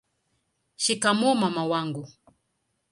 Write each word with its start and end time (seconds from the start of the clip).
shikamoo 0.83 1.33
mama 1.41 1.63
wangu 1.71 2.03